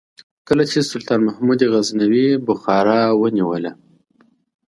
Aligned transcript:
کله 0.47 0.63
چې 0.71 0.79
سلطان 0.91 1.19
محمود 1.27 1.59
غزنوي 1.73 2.27
بخارا 2.47 3.01
ونیوله. 3.21 3.71